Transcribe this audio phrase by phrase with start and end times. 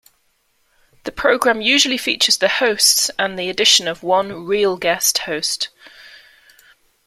[1.03, 5.69] The program usually features the hosts and the addition of one "real" guest host.